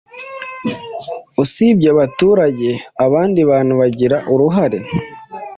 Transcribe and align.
Usibye 1.43 1.87
abaturage, 1.95 2.69
abandi 3.05 3.39
bantu 3.49 3.73
bagira 3.81 4.17
uruhare 4.33 4.79